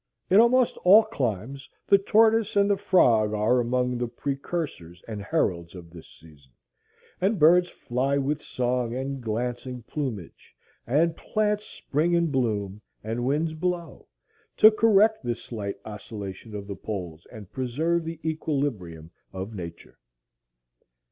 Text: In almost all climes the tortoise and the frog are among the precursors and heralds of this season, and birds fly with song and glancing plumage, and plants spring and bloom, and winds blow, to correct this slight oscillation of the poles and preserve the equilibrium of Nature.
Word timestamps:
In 0.31 0.39
almost 0.39 0.77
all 0.77 1.03
climes 1.03 1.69
the 1.85 1.99
tortoise 1.99 2.55
and 2.55 2.67
the 2.71 2.75
frog 2.75 3.35
are 3.35 3.59
among 3.59 3.99
the 3.99 4.07
precursors 4.07 5.03
and 5.07 5.21
heralds 5.21 5.75
of 5.75 5.91
this 5.91 6.07
season, 6.09 6.53
and 7.21 7.37
birds 7.37 7.69
fly 7.69 8.17
with 8.17 8.41
song 8.41 8.95
and 8.95 9.21
glancing 9.21 9.83
plumage, 9.83 10.55
and 10.87 11.15
plants 11.15 11.67
spring 11.67 12.15
and 12.15 12.31
bloom, 12.31 12.81
and 13.03 13.25
winds 13.27 13.53
blow, 13.53 14.07
to 14.57 14.71
correct 14.71 15.23
this 15.23 15.43
slight 15.43 15.75
oscillation 15.85 16.55
of 16.55 16.65
the 16.65 16.75
poles 16.75 17.27
and 17.31 17.51
preserve 17.51 18.03
the 18.03 18.19
equilibrium 18.27 19.11
of 19.31 19.53
Nature. 19.53 19.99